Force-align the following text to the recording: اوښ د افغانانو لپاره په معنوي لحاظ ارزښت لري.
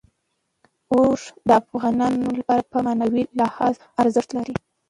اوښ 0.93 1.21
د 1.47 1.49
افغانانو 1.61 2.27
لپاره 2.39 2.63
په 2.71 2.77
معنوي 2.85 3.23
لحاظ 3.39 3.75
ارزښت 4.01 4.29
لري. 4.37 4.55